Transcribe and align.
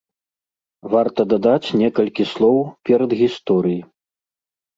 Варта 0.93 1.21
дадаць 1.33 1.75
некалькі 1.81 2.23
слоў 2.33 2.57
перадгісторыі. 2.89 3.79